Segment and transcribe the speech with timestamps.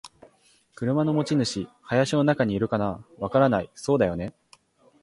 [0.73, 1.69] 「車の持ち主。
[1.83, 4.33] 林の中にいるかな？」「わからない。」「そうだよね。」